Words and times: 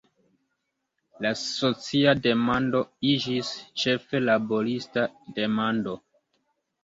La 1.25 1.31
socia 1.41 2.13
demando 2.21 2.81
iĝis 3.11 3.51
ĉefe 3.83 4.21
laborista 4.29 5.03
demando. 5.39 5.97